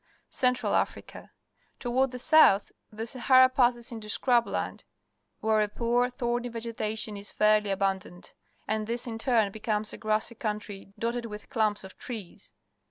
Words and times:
Central 0.31 0.73
Africa.— 0.73 1.29
Toward 1.79 2.09
the 2.09 2.17
south 2.17 2.71
the 2.91 3.05
Sahara 3.05 3.49
passes 3.49 3.91
into 3.91 4.09
scrub 4.09 4.47
land, 4.47 4.83
where 5.41 5.61
a 5.61 5.67
poor, 5.67 6.09
thorny 6.09 6.49
vegetation 6.49 7.15
is 7.15 7.31
fairly 7.31 7.69
abundant, 7.69 8.33
and 8.67 8.87
this 8.87 9.05
in 9.05 9.19
turn 9.19 9.51
becomes 9.51 9.93
a 9.93 9.97
grassy 9.99 10.33
country 10.33 10.91
dotted 10.97 11.27
with 11.27 11.51
clmnps 11.51 11.83
of 11.83 11.99
trees. 11.99 12.51